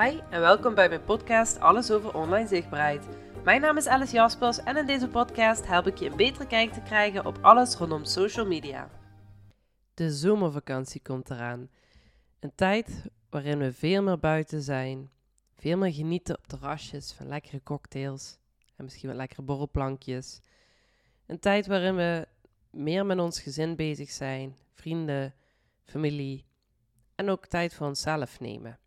Hi 0.00 0.20
en 0.30 0.40
welkom 0.40 0.74
bij 0.74 0.88
mijn 0.88 1.04
podcast 1.04 1.60
Alles 1.60 1.90
over 1.90 2.14
online 2.14 2.48
zichtbaarheid. 2.48 3.06
Mijn 3.44 3.60
naam 3.60 3.76
is 3.76 3.86
Alice 3.86 4.14
Jaspers 4.14 4.58
en 4.58 4.76
in 4.76 4.86
deze 4.86 5.08
podcast 5.08 5.66
help 5.66 5.86
ik 5.86 5.98
je 5.98 6.10
een 6.10 6.16
betere 6.16 6.46
kijk 6.46 6.72
te 6.72 6.80
krijgen 6.80 7.26
op 7.26 7.38
alles 7.40 7.74
rondom 7.74 8.04
social 8.04 8.46
media. 8.46 8.90
De 9.94 10.12
zomervakantie 10.12 11.02
komt 11.02 11.30
eraan. 11.30 11.70
Een 12.40 12.52
tijd 12.54 13.10
waarin 13.30 13.58
we 13.58 13.72
veel 13.72 14.02
meer 14.02 14.18
buiten 14.18 14.62
zijn, 14.62 15.10
veel 15.56 15.76
meer 15.76 15.92
genieten 15.92 16.38
op 16.38 16.46
terrasjes 16.46 17.12
van 17.12 17.28
lekkere 17.28 17.62
cocktails 17.62 18.38
en 18.76 18.84
misschien 18.84 19.08
wat 19.08 19.18
lekkere 19.18 19.42
borrelplankjes. 19.42 20.40
Een 21.26 21.38
tijd 21.38 21.66
waarin 21.66 21.96
we 21.96 22.28
meer 22.70 23.06
met 23.06 23.18
ons 23.18 23.40
gezin 23.40 23.76
bezig 23.76 24.10
zijn, 24.10 24.56
vrienden, 24.72 25.34
familie 25.84 26.44
en 27.14 27.30
ook 27.30 27.46
tijd 27.46 27.74
voor 27.74 27.86
onszelf 27.86 28.40
nemen. 28.40 28.78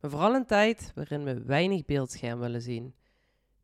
Maar 0.00 0.10
vooral 0.10 0.34
een 0.34 0.46
tijd 0.46 0.92
waarin 0.94 1.24
we 1.24 1.42
weinig 1.42 1.84
beeldscherm 1.84 2.40
willen 2.40 2.62
zien. 2.62 2.94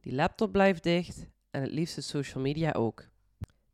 Die 0.00 0.14
laptop 0.14 0.52
blijft 0.52 0.82
dicht 0.82 1.26
en 1.50 1.62
het 1.62 1.70
liefste 1.70 2.00
social 2.00 2.42
media 2.42 2.72
ook. 2.72 3.08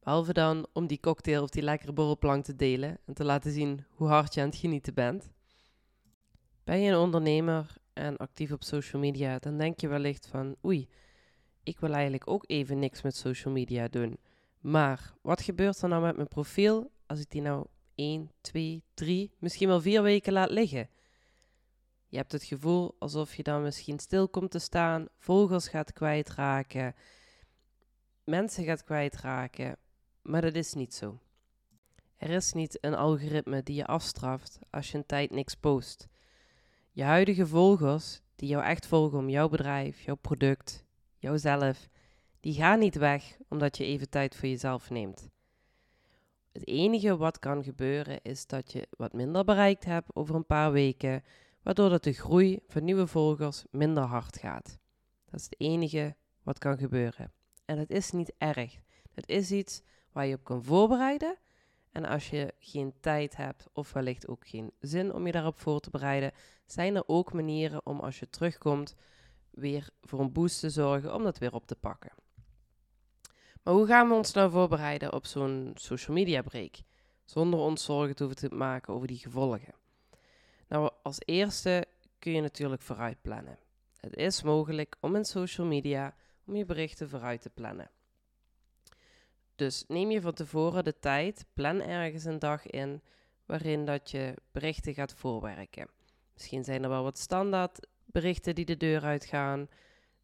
Behalve 0.00 0.32
dan 0.32 0.66
om 0.72 0.86
die 0.86 1.00
cocktail 1.00 1.42
of 1.42 1.50
die 1.50 1.62
lekkere 1.62 1.92
borrelplank 1.92 2.44
te 2.44 2.56
delen 2.56 2.98
en 3.04 3.14
te 3.14 3.24
laten 3.24 3.52
zien 3.52 3.84
hoe 3.90 4.08
hard 4.08 4.34
je 4.34 4.40
aan 4.40 4.48
het 4.48 4.56
genieten 4.56 4.94
bent. 4.94 5.30
Ben 6.64 6.80
je 6.80 6.90
een 6.90 6.98
ondernemer 6.98 7.76
en 7.92 8.16
actief 8.16 8.52
op 8.52 8.62
social 8.64 9.02
media, 9.02 9.38
dan 9.38 9.58
denk 9.58 9.80
je 9.80 9.88
wellicht 9.88 10.26
van 10.26 10.56
oei, 10.64 10.88
ik 11.62 11.80
wil 11.80 11.92
eigenlijk 11.92 12.28
ook 12.28 12.44
even 12.46 12.78
niks 12.78 13.02
met 13.02 13.16
social 13.16 13.54
media 13.54 13.88
doen. 13.88 14.18
Maar 14.60 15.14
wat 15.22 15.42
gebeurt 15.42 15.82
er 15.82 15.88
nou 15.88 16.02
met 16.02 16.16
mijn 16.16 16.28
profiel 16.28 16.90
als 17.06 17.20
ik 17.20 17.30
die 17.30 17.42
nou 17.42 17.66
1, 17.94 18.30
2, 18.40 18.82
3, 18.94 19.32
misschien 19.38 19.68
wel 19.68 19.80
4 19.80 20.02
weken 20.02 20.32
laat 20.32 20.50
liggen? 20.50 20.88
Je 22.12 22.18
hebt 22.18 22.32
het 22.32 22.44
gevoel 22.44 22.94
alsof 22.98 23.34
je 23.34 23.42
dan 23.42 23.62
misschien 23.62 23.98
stil 23.98 24.28
komt 24.28 24.50
te 24.50 24.58
staan, 24.58 25.06
volgers 25.18 25.68
gaat 25.68 25.92
kwijtraken, 25.92 26.94
mensen 28.24 28.64
gaat 28.64 28.84
kwijtraken, 28.84 29.76
maar 30.22 30.40
dat 30.40 30.54
is 30.54 30.74
niet 30.74 30.94
zo. 30.94 31.18
Er 32.16 32.30
is 32.30 32.52
niet 32.52 32.78
een 32.80 32.94
algoritme 32.94 33.62
die 33.62 33.74
je 33.74 33.86
afstraft 33.86 34.58
als 34.70 34.90
je 34.90 34.98
een 34.98 35.06
tijd 35.06 35.30
niks 35.30 35.54
post. 35.54 36.08
Je 36.90 37.02
huidige 37.02 37.46
volgers, 37.46 38.20
die 38.36 38.48
jou 38.48 38.64
echt 38.64 38.86
volgen 38.86 39.18
om 39.18 39.28
jouw 39.28 39.48
bedrijf, 39.48 40.00
jouw 40.00 40.16
product, 40.16 40.84
jouzelf, 41.18 41.88
die 42.40 42.54
gaan 42.54 42.78
niet 42.78 42.96
weg 42.96 43.36
omdat 43.48 43.76
je 43.76 43.84
even 43.84 44.10
tijd 44.10 44.36
voor 44.36 44.48
jezelf 44.48 44.90
neemt. 44.90 45.28
Het 46.52 46.66
enige 46.66 47.16
wat 47.16 47.38
kan 47.38 47.64
gebeuren 47.64 48.22
is 48.22 48.46
dat 48.46 48.72
je 48.72 48.88
wat 48.90 49.12
minder 49.12 49.44
bereikt 49.44 49.84
hebt 49.84 50.14
over 50.14 50.34
een 50.34 50.46
paar 50.46 50.72
weken, 50.72 51.22
waardoor 51.62 51.88
dat 51.88 52.04
de 52.04 52.12
groei 52.12 52.60
van 52.66 52.84
nieuwe 52.84 53.06
volgers 53.06 53.64
minder 53.70 54.02
hard 54.02 54.38
gaat. 54.38 54.78
Dat 55.24 55.40
is 55.40 55.44
het 55.44 55.60
enige 55.60 56.16
wat 56.42 56.58
kan 56.58 56.78
gebeuren. 56.78 57.32
En 57.64 57.78
het 57.78 57.90
is 57.90 58.10
niet 58.10 58.32
erg. 58.38 58.80
Het 59.12 59.28
is 59.28 59.50
iets 59.50 59.82
waar 60.12 60.26
je 60.26 60.34
op 60.34 60.44
kan 60.44 60.64
voorbereiden. 60.64 61.38
En 61.92 62.04
als 62.04 62.30
je 62.30 62.54
geen 62.58 62.94
tijd 63.00 63.36
hebt 63.36 63.68
of 63.72 63.92
wellicht 63.92 64.28
ook 64.28 64.46
geen 64.46 64.72
zin 64.80 65.14
om 65.14 65.26
je 65.26 65.32
daarop 65.32 65.58
voor 65.58 65.80
te 65.80 65.90
bereiden, 65.90 66.32
zijn 66.66 66.96
er 66.96 67.02
ook 67.06 67.32
manieren 67.32 67.86
om 67.86 68.00
als 68.00 68.18
je 68.18 68.30
terugkomt 68.30 68.94
weer 69.50 69.90
voor 70.00 70.20
een 70.20 70.32
boost 70.32 70.60
te 70.60 70.70
zorgen 70.70 71.14
om 71.14 71.22
dat 71.22 71.38
weer 71.38 71.54
op 71.54 71.66
te 71.66 71.76
pakken. 71.76 72.12
Maar 73.62 73.74
hoe 73.74 73.86
gaan 73.86 74.08
we 74.08 74.14
ons 74.14 74.32
nou 74.32 74.50
voorbereiden 74.50 75.12
op 75.12 75.26
zo'n 75.26 75.72
social 75.74 76.16
media 76.16 76.42
break? 76.42 76.74
Zonder 77.24 77.58
ons 77.60 77.84
zorgen 77.84 78.16
te 78.16 78.24
hoeven 78.24 78.48
te 78.48 78.54
maken 78.54 78.94
over 78.94 79.06
die 79.06 79.18
gevolgen. 79.18 79.74
Nou, 80.72 80.90
als 81.02 81.18
eerste 81.24 81.86
kun 82.18 82.32
je 82.32 82.40
natuurlijk 82.40 82.82
vooruit 82.82 83.22
plannen. 83.22 83.58
Het 84.00 84.16
is 84.16 84.42
mogelijk 84.42 84.96
om 85.00 85.16
in 85.16 85.24
social 85.24 85.66
media 85.66 86.14
om 86.46 86.56
je 86.56 86.64
berichten 86.64 87.08
vooruit 87.08 87.42
te 87.42 87.50
plannen. 87.50 87.90
Dus 89.54 89.84
neem 89.88 90.10
je 90.10 90.20
van 90.20 90.32
tevoren 90.32 90.84
de 90.84 90.98
tijd, 90.98 91.44
plan 91.52 91.80
ergens 91.80 92.24
een 92.24 92.38
dag 92.38 92.66
in 92.66 93.02
waarin 93.46 93.84
dat 93.84 94.10
je 94.10 94.34
berichten 94.52 94.94
gaat 94.94 95.14
voorwerken. 95.14 95.88
Misschien 96.32 96.64
zijn 96.64 96.82
er 96.82 96.88
wel 96.88 97.02
wat 97.02 97.18
standaard 97.18 97.86
berichten 98.04 98.54
die 98.54 98.64
de 98.64 98.76
deur 98.76 99.02
uitgaan. 99.02 99.68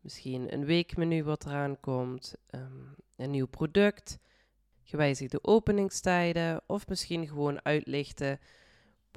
Misschien 0.00 0.52
een 0.52 0.64
weekmenu 0.64 1.24
wat 1.24 1.46
eraan 1.46 1.80
komt, 1.80 2.34
ehm, 2.46 2.84
een 3.16 3.30
nieuw 3.30 3.48
product, 3.48 4.18
gewijzigde 4.82 5.44
openingstijden 5.44 6.60
of 6.66 6.88
misschien 6.88 7.28
gewoon 7.28 7.64
uitlichten 7.64 8.40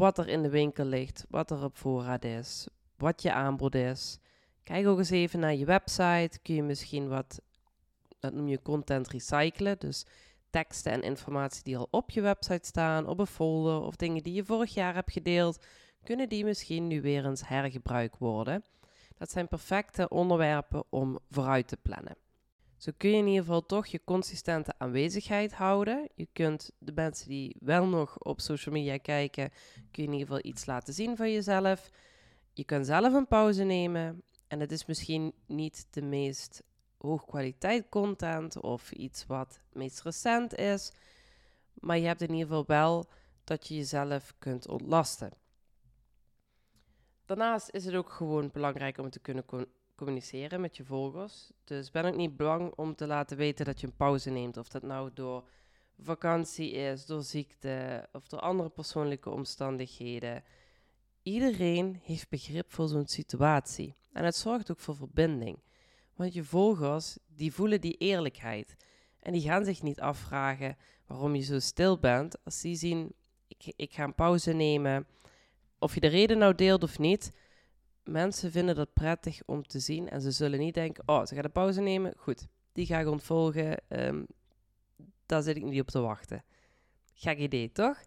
wat 0.02 0.18
er 0.18 0.28
in 0.28 0.42
de 0.42 0.50
winkel 0.50 0.86
ligt, 0.86 1.26
wat 1.30 1.52
er 1.52 1.64
op 1.64 1.78
voorraad 1.78 2.24
is, 2.24 2.68
wat 2.98 3.22
je 3.22 3.34
aanbod 3.34 3.76
is. 3.76 4.20
Kijk 4.64 4.88
ook 4.88 4.98
eens 4.98 5.10
even 5.10 5.40
naar 5.40 5.56
je 5.56 5.66
website. 5.66 6.40
Kun 6.42 6.56
je 6.56 6.64
misschien 6.64 7.08
wat, 7.08 7.42
dat 8.20 8.34
noem 8.34 8.48
je 8.48 8.62
content 8.62 9.08
recyclen. 9.08 9.80
Dus 9.80 10.06
teksten 10.50 10.92
en 10.92 11.02
informatie 11.02 11.64
die 11.64 11.78
al 11.78 11.88
op 11.92 12.10
je 12.10 12.22
website 12.22 12.68
staan, 12.68 13.08
op 13.08 13.20
een 13.20 13.28
folder 13.28 13.82
of 13.82 13.96
dingen 13.96 14.24
die 14.24 14.34
je 14.34 14.46
vorig 14.46 14.74
jaar 14.74 14.94
hebt 14.94 15.12
gedeeld, 15.12 15.66
kunnen 16.04 16.30
die 16.30 16.44
misschien 16.44 16.88
nu 16.88 17.02
weer 17.02 17.26
eens 17.26 17.48
hergebruikt 17.48 18.18
worden. 18.18 18.64
Dat 19.18 19.32
zijn 19.32 19.48
perfecte 19.48 20.10
onderwerpen 20.10 20.84
om 20.90 21.20
vooruit 21.30 21.68
te 21.68 21.78
plannen. 21.78 22.16
Zo 22.81 22.92
kun 22.97 23.09
je 23.09 23.18
in 23.18 23.28
ieder 23.28 23.44
geval 23.44 23.66
toch 23.66 23.88
je 23.88 24.03
consistente 24.03 24.74
aanwezigheid 24.78 25.53
houden. 25.53 26.09
Je 26.16 26.28
kunt 26.34 26.72
de 26.80 26.92
mensen 26.96 27.28
die 27.28 27.56
wel 27.59 27.88
nog 27.88 28.18
op 28.19 28.40
social 28.42 28.75
media 28.75 28.97
kijken, 28.97 29.50
kun 29.92 30.03
je 30.03 30.09
in 30.09 30.14
ieder 30.14 30.28
geval 30.28 30.52
iets 30.52 30.66
laten 30.66 30.94
zien 30.94 31.18
van 31.18 31.31
jezelf. 31.31 31.90
Je 32.53 32.66
kan 32.66 32.86
zelf 32.86 33.14
een 33.14 33.28
pauze 33.28 33.64
nemen. 33.64 34.24
En 34.47 34.59
het 34.59 34.72
is 34.72 34.86
misschien 34.86 35.34
niet 35.46 35.88
de 35.90 36.02
meest 36.02 36.64
hoogkwaliteit 36.97 37.90
content 37.90 38.62
of 38.62 38.91
iets 38.91 39.25
wat 39.25 39.59
meest 39.74 40.02
recent 40.02 40.56
is. 40.56 40.91
Maar 41.74 41.97
je 41.97 42.08
hebt 42.08 42.22
in 42.22 42.34
ieder 42.34 42.47
geval 42.47 42.66
wel 42.66 43.09
dat 43.44 43.68
je 43.68 43.75
jezelf 43.75 44.34
kunt 44.40 44.68
ontlasten. 44.68 45.31
Daarnaast 47.25 47.70
is 47.70 47.86
het 47.86 47.96
ook 47.96 48.12
gewoon 48.12 48.50
belangrijk 48.52 48.97
om 48.97 49.09
te 49.09 49.20
kunnen 49.20 49.46
communiceren 50.02 50.62
met 50.62 50.78
je 50.78 50.86
volgers. 50.86 51.52
Dus 51.64 51.92
ben 51.92 52.06
ook 52.06 52.16
niet 52.16 52.38
bang 52.38 52.74
om 52.76 52.96
te 52.96 53.08
laten 53.08 53.38
weten 53.38 53.66
dat 53.66 53.82
je 53.82 53.88
een 53.88 53.96
pauze 53.96 54.30
neemt. 54.30 54.58
Of 54.58 54.68
dat 54.68 54.84
nou 54.84 55.10
door 55.14 55.44
vakantie 56.00 56.72
is, 56.72 57.06
door 57.06 57.24
ziekte 57.24 58.08
of 58.12 58.28
door 58.28 58.40
andere 58.40 58.70
persoonlijke 58.70 59.30
omstandigheden. 59.30 60.44
Iedereen 61.24 62.00
heeft 62.04 62.30
begrip 62.30 62.72
voor 62.74 62.88
zo'n 62.88 63.08
situatie. 63.08 63.96
En 64.14 64.24
het 64.24 64.36
zorgt 64.36 64.72
ook 64.72 64.80
voor 64.80 64.96
verbinding. 64.96 65.60
Want 66.16 66.34
je 66.34 66.44
volgers, 66.44 67.18
die 67.28 67.54
voelen 67.54 67.82
die 67.82 67.98
eerlijkheid. 67.98 68.76
En 69.20 69.32
die 69.32 69.42
gaan 69.42 69.66
zich 69.66 69.82
niet 69.82 70.00
afvragen 70.00 70.78
waarom 71.06 71.36
je 71.36 71.42
zo 71.42 71.60
stil 71.60 72.00
bent. 72.00 72.46
Als 72.46 72.62
die 72.62 72.76
zien, 72.76 73.14
ik, 73.48 73.74
ik 73.76 73.94
ga 73.94 74.04
een 74.04 74.16
pauze 74.16 74.54
nemen. 74.54 75.08
Of 75.80 75.94
je 75.94 76.00
de 76.00 76.08
reden 76.08 76.38
nou 76.38 76.56
deelt 76.56 76.84
of 76.84 77.00
niet, 77.00 77.32
mensen 78.04 78.52
vinden 78.52 78.76
dat 78.76 78.94
prettig 78.94 79.42
om 79.46 79.68
te 79.68 79.80
zien. 79.80 80.10
En 80.10 80.22
ze 80.22 80.32
zullen 80.32 80.60
niet 80.60 80.74
denken, 80.74 81.04
oh, 81.08 81.26
ze 81.26 81.36
gaat 81.36 81.44
een 81.44 81.52
pauze 81.52 81.82
nemen. 81.82 82.14
Goed, 82.18 82.48
die 82.72 82.86
ga 82.86 83.00
ik 83.00 83.08
ontvolgen. 83.08 83.78
Um, 83.88 84.28
daar 85.26 85.42
zit 85.42 85.56
ik 85.56 85.64
niet 85.64 85.82
op 85.82 85.88
te 85.88 86.00
wachten. 86.00 86.44
Gek 87.14 87.38
idee, 87.38 87.72
toch? 87.72 88.04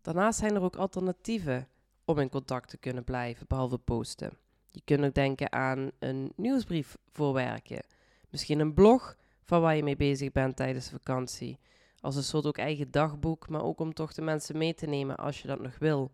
Daarnaast 0.00 0.38
zijn 0.38 0.54
er 0.54 0.62
ook 0.62 0.76
alternatieven 0.76 1.68
om 2.04 2.18
in 2.18 2.28
contact 2.28 2.68
te 2.68 2.78
kunnen 2.78 3.04
blijven, 3.04 3.46
behalve 3.46 3.78
posten. 3.78 4.38
Je 4.70 4.80
kunt 4.84 5.04
ook 5.04 5.14
denken 5.14 5.52
aan 5.52 5.90
een 5.98 6.32
nieuwsbrief 6.36 6.96
voorwerken. 7.12 7.82
Misschien 8.30 8.60
een 8.60 8.74
blog 8.74 9.16
van 9.42 9.60
waar 9.60 9.76
je 9.76 9.82
mee 9.82 9.96
bezig 9.96 10.32
bent 10.32 10.56
tijdens 10.56 10.90
vakantie. 10.90 11.58
Als 12.00 12.16
een 12.16 12.22
soort 12.22 12.46
ook 12.46 12.58
eigen 12.58 12.90
dagboek, 12.90 13.48
maar 13.48 13.62
ook 13.62 13.80
om 13.80 13.94
toch 13.94 14.12
de 14.12 14.22
mensen 14.22 14.58
mee 14.58 14.74
te 14.74 14.86
nemen 14.86 15.16
als 15.16 15.42
je 15.42 15.48
dat 15.48 15.60
nog 15.60 15.78
wil. 15.78 16.10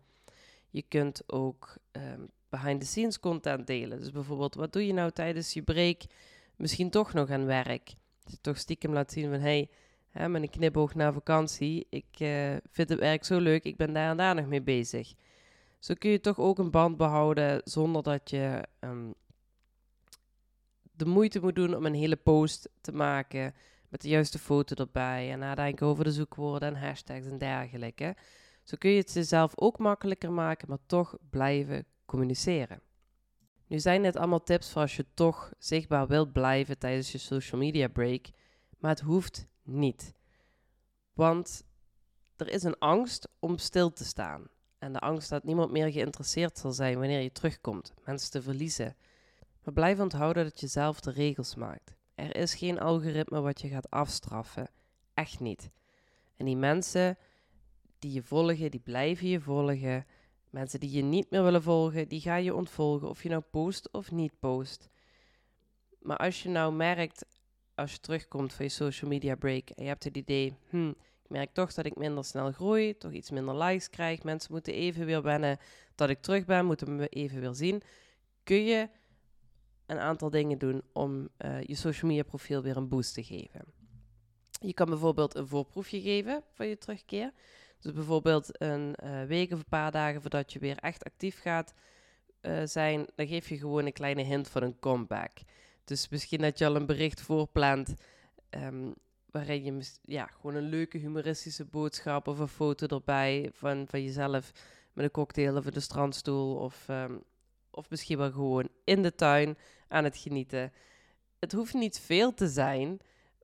Je 0.69 0.81
kunt 0.81 1.23
ook 1.31 1.77
um, 1.91 2.29
behind-the-scenes 2.59 3.19
content 3.19 3.67
delen. 3.67 3.99
Dus 3.99 4.11
bijvoorbeeld, 4.11 4.55
wat 4.55 4.73
doe 4.73 4.87
je 4.87 4.93
nou 4.93 5.11
tijdens 5.11 5.53
je 5.53 5.61
break? 5.61 6.01
Misschien 6.55 6.89
toch 6.89 7.13
nog 7.13 7.29
aan 7.29 7.45
werk. 7.45 7.95
Je 8.25 8.37
toch 8.41 8.57
stiekem 8.57 8.93
laat 8.93 9.11
zien 9.11 9.29
van, 9.29 9.39
hey, 9.39 9.69
hè, 10.09 10.29
met 10.29 10.41
een 10.41 10.49
knipoog 10.49 10.95
naar 10.95 11.13
vakantie. 11.13 11.87
Ik 11.89 12.19
uh, 12.19 12.55
vind 12.71 12.89
het 12.89 12.99
werk 12.99 13.25
zo 13.25 13.39
leuk, 13.39 13.63
ik 13.63 13.77
ben 13.77 13.93
daar 13.93 14.09
en 14.09 14.17
daar 14.17 14.35
nog 14.35 14.45
mee 14.45 14.61
bezig. 14.61 15.13
Zo 15.79 15.93
kun 15.97 16.09
je 16.09 16.19
toch 16.19 16.39
ook 16.39 16.57
een 16.57 16.71
band 16.71 16.97
behouden 16.97 17.61
zonder 17.63 18.03
dat 18.03 18.29
je 18.29 18.63
um, 18.79 19.13
de 20.91 21.05
moeite 21.05 21.39
moet 21.39 21.55
doen 21.55 21.75
om 21.75 21.85
een 21.85 21.93
hele 21.93 22.15
post 22.15 22.69
te 22.81 22.91
maken 22.91 23.53
met 23.89 24.01
de 24.01 24.09
juiste 24.09 24.39
foto 24.39 24.75
erbij 24.75 25.31
en 25.31 25.39
nadenken 25.39 25.87
over 25.87 26.03
de 26.03 26.11
zoekwoorden 26.11 26.75
en 26.75 26.87
hashtags 26.87 27.25
en 27.25 27.37
dergelijke. 27.37 28.15
Zo 28.63 28.77
kun 28.77 28.89
je 28.89 28.97
het 28.97 29.13
jezelf 29.13 29.51
ook 29.55 29.77
makkelijker 29.77 30.31
maken, 30.31 30.69
maar 30.69 30.85
toch 30.85 31.17
blijven 31.29 31.85
communiceren. 32.13 32.81
Nu 33.67 33.79
zijn 33.79 34.03
dit 34.03 34.15
allemaal 34.15 34.43
tips 34.43 34.71
voor 34.71 34.81
als 34.81 34.95
je 34.95 35.05
toch 35.13 35.53
zichtbaar 35.57 36.07
wilt 36.07 36.31
blijven 36.31 36.77
tijdens 36.77 37.11
je 37.11 37.17
social 37.17 37.61
media 37.61 37.87
break, 37.87 38.29
maar 38.77 38.91
het 38.91 38.99
hoeft 38.99 39.47
niet. 39.63 40.13
Want 41.13 41.63
er 42.35 42.49
is 42.49 42.63
een 42.63 42.77
angst 42.79 43.29
om 43.39 43.57
stil 43.57 43.93
te 43.93 44.05
staan. 44.05 44.47
En 44.77 44.93
de 44.93 44.99
angst 44.99 45.29
dat 45.29 45.43
niemand 45.43 45.71
meer 45.71 45.91
geïnteresseerd 45.91 46.57
zal 46.57 46.71
zijn 46.71 46.99
wanneer 46.99 47.21
je 47.21 47.31
terugkomt, 47.31 47.93
mensen 48.05 48.31
te 48.31 48.41
verliezen. 48.41 48.95
Maar 49.63 49.73
blijf 49.73 49.99
onthouden 49.99 50.43
dat 50.43 50.59
je 50.59 50.67
zelf 50.67 50.99
de 50.99 51.11
regels 51.11 51.55
maakt. 51.55 51.95
Er 52.15 52.35
is 52.35 52.55
geen 52.55 52.79
algoritme 52.79 53.41
wat 53.41 53.61
je 53.61 53.67
gaat 53.67 53.89
afstraffen. 53.89 54.69
Echt 55.13 55.39
niet. 55.39 55.69
En 56.35 56.45
die 56.45 56.57
mensen 56.57 57.17
die 57.99 58.11
je 58.11 58.23
volgen, 58.23 58.71
die 58.71 58.79
blijven 58.79 59.27
je 59.27 59.41
volgen. 59.41 60.05
Mensen 60.53 60.79
die 60.79 60.91
je 60.91 61.01
niet 61.01 61.29
meer 61.29 61.43
willen 61.43 61.61
volgen, 61.61 62.07
die 62.07 62.21
ga 62.21 62.35
je 62.35 62.55
ontvolgen. 62.55 63.09
Of 63.09 63.23
je 63.23 63.29
nou 63.29 63.41
post 63.51 63.91
of 63.91 64.11
niet 64.11 64.39
post. 64.39 64.89
Maar 65.99 66.17
als 66.17 66.43
je 66.43 66.49
nou 66.49 66.73
merkt, 66.73 67.25
als 67.75 67.91
je 67.91 67.99
terugkomt 67.99 68.53
van 68.53 68.65
je 68.65 68.71
social 68.71 69.09
media 69.09 69.35
break 69.35 69.69
en 69.69 69.83
je 69.83 69.89
hebt 69.89 70.03
het 70.03 70.17
idee, 70.17 70.55
hm, 70.69 70.89
ik 70.89 71.29
merk 71.29 71.53
toch 71.53 71.73
dat 71.73 71.85
ik 71.85 71.95
minder 71.95 72.25
snel 72.25 72.51
groei, 72.51 72.97
toch 72.97 73.11
iets 73.11 73.29
minder 73.29 73.57
likes 73.57 73.89
krijg. 73.89 74.23
Mensen 74.23 74.51
moeten 74.51 74.73
even 74.73 75.05
weer 75.05 75.21
wennen 75.21 75.57
dat 75.95 76.09
ik 76.09 76.21
terug 76.21 76.45
ben, 76.45 76.65
moeten 76.65 76.95
me 76.95 77.07
even 77.07 77.39
weer 77.39 77.53
zien. 77.53 77.81
Kun 78.43 78.63
je 78.63 78.89
een 79.85 79.99
aantal 79.99 80.29
dingen 80.29 80.57
doen 80.57 80.81
om 80.91 81.29
uh, 81.37 81.61
je 81.61 81.75
social 81.75 82.09
media 82.09 82.23
profiel 82.23 82.61
weer 82.61 82.77
een 82.77 82.89
boost 82.89 83.13
te 83.13 83.23
geven. 83.23 83.65
Je 84.59 84.73
kan 84.73 84.89
bijvoorbeeld 84.89 85.35
een 85.35 85.47
voorproefje 85.47 86.01
geven 86.01 86.43
van 86.51 86.67
je 86.67 86.77
terugkeer. 86.77 87.31
Dus 87.83 87.93
bijvoorbeeld 87.93 88.61
een 88.61 88.95
uh, 89.03 89.23
week 89.23 89.51
of 89.51 89.59
een 89.59 89.65
paar 89.69 89.91
dagen 89.91 90.21
voordat 90.21 90.53
je 90.53 90.59
weer 90.59 90.77
echt 90.77 91.03
actief 91.03 91.41
gaat 91.41 91.73
uh, 92.41 92.61
zijn, 92.63 93.05
dan 93.15 93.27
geef 93.27 93.49
je 93.49 93.57
gewoon 93.57 93.85
een 93.85 93.93
kleine 93.93 94.23
hint 94.23 94.47
van 94.47 94.63
een 94.63 94.79
comeback. 94.79 95.31
Dus 95.83 96.09
misschien 96.09 96.41
dat 96.41 96.57
je 96.57 96.65
al 96.65 96.75
een 96.75 96.85
bericht 96.85 97.21
voorplant 97.21 97.95
um, 98.49 98.93
waarin 99.31 99.63
je 99.63 99.91
ja, 100.01 100.25
gewoon 100.25 100.55
een 100.55 100.69
leuke 100.69 100.97
humoristische 100.97 101.65
boodschap 101.65 102.27
of 102.27 102.39
een 102.39 102.47
foto 102.47 102.87
erbij 102.87 103.49
van, 103.53 103.87
van 103.87 104.03
jezelf 104.03 104.51
met 104.93 105.05
een 105.05 105.11
cocktail 105.11 105.57
of 105.57 105.65
een 105.65 105.81
strandstoel 105.81 106.55
of, 106.55 106.87
um, 106.89 107.23
of 107.71 107.89
misschien 107.89 108.17
wel 108.17 108.31
gewoon 108.31 108.69
in 108.83 109.01
de 109.01 109.15
tuin 109.15 109.57
aan 109.87 110.03
het 110.03 110.17
genieten. 110.17 110.73
Het 111.39 111.51
hoeft 111.51 111.73
niet 111.73 111.99
veel 111.99 112.33
te 112.33 112.47
zijn, 112.47 112.99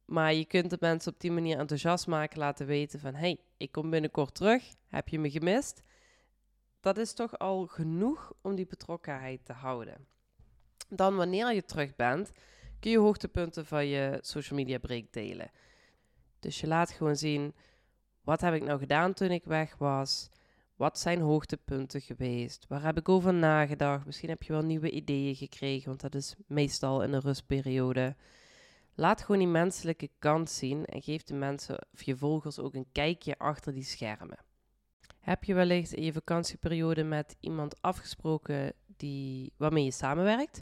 maar 0.10 0.34
je 0.34 0.46
kunt 0.46 0.70
de 0.70 0.78
mensen 0.80 1.14
op 1.14 1.20
die 1.20 1.32
manier 1.32 1.58
enthousiast 1.58 2.08
maken, 2.08 2.40
laten 2.40 2.66
weten 2.66 3.00
van 3.00 3.16
hey, 3.16 3.40
ik 3.58 3.72
kom 3.72 3.90
binnenkort 3.90 4.36
terug, 4.36 4.64
heb 4.88 5.08
je 5.08 5.20
me 5.20 5.30
gemist? 5.30 5.84
Dat 6.80 6.98
is 6.98 7.14
toch 7.14 7.38
al 7.38 7.66
genoeg 7.66 8.34
om 8.42 8.56
die 8.56 8.66
betrokkenheid 8.66 9.46
te 9.46 9.54
houden. 9.54 10.08
Dan 10.88 11.16
wanneer 11.16 11.54
je 11.54 11.64
terug 11.64 11.96
bent, 11.96 12.32
kun 12.80 12.92
je 12.92 12.98
hoogtepunten 12.98 13.66
van 13.66 13.86
je 13.86 14.18
social 14.22 14.60
media 14.60 14.78
break 14.78 15.12
delen. 15.12 15.52
Dus 16.40 16.60
je 16.60 16.68
laat 16.68 16.92
gewoon 16.92 17.16
zien, 17.16 17.54
wat 18.22 18.42
heb 18.42 18.54
ik 18.54 18.64
nou 18.64 18.80
gedaan 18.80 19.14
toen 19.14 19.32
ik 19.32 19.44
weg 19.46 19.76
was? 19.78 20.30
Wat 20.76 21.00
zijn 21.00 21.22
hoogtepunten 21.22 22.02
geweest? 22.02 22.66
Waar 22.68 22.84
heb 22.84 22.98
ik 22.98 23.10
over 23.10 23.34
nagedacht? 23.34 24.06
Misschien 24.06 24.30
heb 24.30 24.44
je 24.44 24.54
wel 24.54 24.62
nieuwe 24.62 24.92
ideeën 24.92 25.36
gekregen, 25.36 25.88
want 25.88 26.02
dat 26.02 26.16
is 26.16 26.36
meestal 26.48 27.04
in 27.04 27.14
een 27.14 27.22
rustperiode. 27.22 28.16
Laat 29.00 29.22
gewoon 29.22 29.38
die 29.38 29.48
menselijke 29.48 30.10
kant 30.20 30.50
zien 30.50 30.86
en 30.86 31.02
geef 31.02 31.24
de 31.24 31.34
mensen 31.34 31.88
of 31.94 32.02
je 32.02 32.18
volgers 32.18 32.60
ook 32.60 32.74
een 32.74 32.92
kijkje 32.92 33.38
achter 33.38 33.74
die 33.74 33.84
schermen. 33.84 34.38
Heb 35.20 35.44
je 35.44 35.54
wellicht 35.54 35.94
in 35.94 36.04
je 36.04 36.14
vakantieperiode 36.14 37.04
met 37.04 37.36
iemand 37.40 37.82
afgesproken 37.82 38.74
die, 38.86 39.54
waarmee 39.58 39.84
je 39.84 39.92
samenwerkt? 39.92 40.62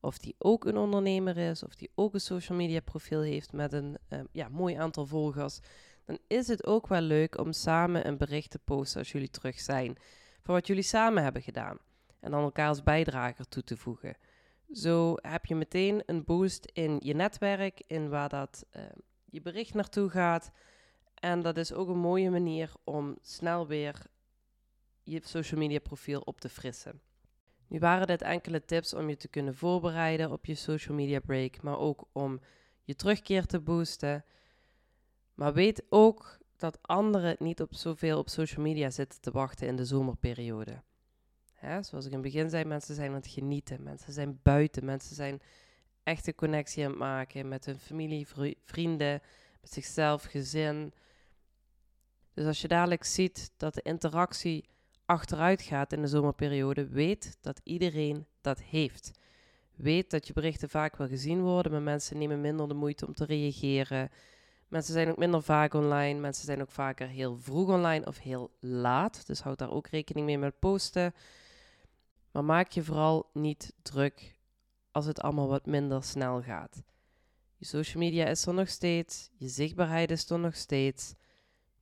Of 0.00 0.18
die 0.18 0.34
ook 0.38 0.64
een 0.64 0.76
ondernemer 0.76 1.36
is, 1.36 1.62
of 1.62 1.74
die 1.74 1.90
ook 1.94 2.14
een 2.14 2.20
social 2.20 2.58
media 2.58 2.80
profiel 2.80 3.20
heeft 3.20 3.52
met 3.52 3.72
een 3.72 3.96
uh, 4.08 4.20
ja, 4.32 4.48
mooi 4.48 4.74
aantal 4.74 5.06
volgers, 5.06 5.60
dan 6.04 6.18
is 6.26 6.48
het 6.48 6.66
ook 6.66 6.86
wel 6.86 7.00
leuk 7.00 7.38
om 7.38 7.52
samen 7.52 8.06
een 8.06 8.18
bericht 8.18 8.50
te 8.50 8.58
posten 8.58 8.98
als 8.98 9.12
jullie 9.12 9.30
terug 9.30 9.60
zijn. 9.60 9.96
Van 10.42 10.54
wat 10.54 10.66
jullie 10.66 10.82
samen 10.82 11.22
hebben 11.22 11.42
gedaan. 11.42 11.78
En 12.20 12.30
dan 12.30 12.42
elkaar 12.42 12.68
als 12.68 12.82
bijdrager 12.82 13.48
toe 13.48 13.62
te 13.62 13.76
voegen. 13.76 14.16
Zo 14.72 15.14
heb 15.16 15.46
je 15.46 15.54
meteen 15.54 16.02
een 16.06 16.24
boost 16.24 16.70
in 16.72 16.96
je 17.02 17.14
netwerk, 17.14 17.82
in 17.86 18.08
waar 18.08 18.28
dat 18.28 18.66
uh, 18.76 18.82
je 19.24 19.40
bericht 19.40 19.74
naartoe 19.74 20.08
gaat. 20.08 20.50
En 21.14 21.42
dat 21.42 21.56
is 21.56 21.72
ook 21.72 21.88
een 21.88 21.98
mooie 21.98 22.30
manier 22.30 22.72
om 22.84 23.18
snel 23.22 23.66
weer 23.66 24.06
je 25.02 25.20
social 25.24 25.60
media 25.60 25.78
profiel 25.78 26.20
op 26.20 26.40
te 26.40 26.48
frissen. 26.48 27.00
Nu 27.66 27.78
waren 27.78 28.06
dit 28.06 28.22
enkele 28.22 28.64
tips 28.64 28.94
om 28.94 29.08
je 29.08 29.16
te 29.16 29.28
kunnen 29.28 29.54
voorbereiden 29.54 30.30
op 30.30 30.46
je 30.46 30.54
social 30.54 30.96
media 30.96 31.20
break, 31.20 31.62
maar 31.62 31.78
ook 31.78 32.04
om 32.12 32.40
je 32.84 32.94
terugkeer 32.94 33.46
te 33.46 33.60
boosten. 33.60 34.24
Maar 35.34 35.52
weet 35.52 35.82
ook 35.88 36.38
dat 36.56 36.78
anderen 36.82 37.36
niet 37.38 37.60
op 37.60 37.74
zoveel 37.74 38.18
op 38.18 38.28
social 38.28 38.64
media 38.64 38.90
zitten 38.90 39.20
te 39.20 39.30
wachten 39.30 39.66
in 39.66 39.76
de 39.76 39.84
zomerperiode. 39.84 40.82
Hè, 41.58 41.82
zoals 41.82 42.04
ik 42.04 42.12
in 42.12 42.18
het 42.22 42.32
begin 42.32 42.50
zei, 42.50 42.64
mensen 42.64 42.94
zijn 42.94 43.08
aan 43.08 43.14
het 43.14 43.26
genieten, 43.26 43.82
mensen 43.82 44.12
zijn 44.12 44.40
buiten, 44.42 44.84
mensen 44.84 45.14
zijn 45.14 45.40
echt 46.02 46.26
een 46.26 46.34
connectie 46.34 46.84
aan 46.84 46.90
het 46.90 46.98
maken 46.98 47.48
met 47.48 47.64
hun 47.64 47.78
familie, 47.78 48.26
vrienden, 48.64 49.20
met 49.60 49.72
zichzelf, 49.72 50.22
gezin. 50.22 50.92
Dus 52.34 52.46
als 52.46 52.60
je 52.60 52.68
dadelijk 52.68 53.04
ziet 53.04 53.50
dat 53.56 53.74
de 53.74 53.82
interactie 53.82 54.68
achteruit 55.04 55.62
gaat 55.62 55.92
in 55.92 56.02
de 56.02 56.08
zomerperiode, 56.08 56.88
weet 56.88 57.38
dat 57.40 57.60
iedereen 57.64 58.26
dat 58.40 58.62
heeft. 58.62 59.10
Weet 59.74 60.10
dat 60.10 60.26
je 60.26 60.32
berichten 60.32 60.68
vaak 60.68 60.96
wel 60.96 61.08
gezien 61.08 61.40
worden, 61.40 61.72
maar 61.72 61.82
mensen 61.82 62.18
nemen 62.18 62.40
minder 62.40 62.68
de 62.68 62.74
moeite 62.74 63.06
om 63.06 63.14
te 63.14 63.24
reageren. 63.24 64.10
Mensen 64.68 64.92
zijn 64.92 65.08
ook 65.08 65.16
minder 65.16 65.42
vaak 65.42 65.74
online. 65.74 66.20
Mensen 66.20 66.44
zijn 66.44 66.60
ook 66.60 66.70
vaker 66.70 67.08
heel 67.08 67.38
vroeg 67.38 67.68
online 67.68 68.06
of 68.06 68.18
heel 68.18 68.50
laat. 68.60 69.26
Dus 69.26 69.40
houd 69.40 69.58
daar 69.58 69.70
ook 69.70 69.86
rekening 69.86 70.26
mee 70.26 70.38
met 70.38 70.58
posten. 70.58 71.14
Maar 72.38 72.46
maak 72.46 72.70
je 72.70 72.84
vooral 72.84 73.30
niet 73.32 73.72
druk 73.82 74.38
als 74.90 75.06
het 75.06 75.20
allemaal 75.20 75.48
wat 75.48 75.66
minder 75.66 76.04
snel 76.04 76.42
gaat. 76.42 76.82
Je 77.56 77.64
social 77.64 78.02
media 78.02 78.26
is 78.26 78.46
er 78.46 78.54
nog 78.54 78.68
steeds. 78.68 79.30
Je 79.36 79.48
zichtbaarheid 79.48 80.10
is 80.10 80.30
er 80.30 80.38
nog 80.38 80.56
steeds. 80.56 81.14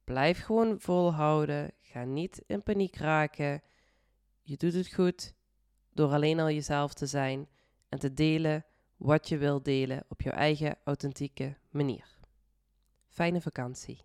Blijf 0.04 0.44
gewoon 0.44 0.80
volhouden. 0.80 1.72
Ga 1.80 2.04
niet 2.04 2.42
in 2.46 2.62
paniek 2.62 2.96
raken. 2.96 3.62
Je 4.42 4.56
doet 4.56 4.72
het 4.72 4.94
goed 4.94 5.34
door 5.92 6.12
alleen 6.12 6.40
al 6.40 6.50
jezelf 6.50 6.94
te 6.94 7.06
zijn 7.06 7.48
en 7.88 7.98
te 7.98 8.14
delen 8.14 8.64
wat 8.96 9.28
je 9.28 9.38
wilt 9.38 9.64
delen 9.64 10.04
op 10.08 10.20
jouw 10.20 10.34
eigen 10.34 10.78
authentieke 10.84 11.56
manier. 11.70 12.18
Fijne 13.08 13.40
vakantie. 13.40 14.04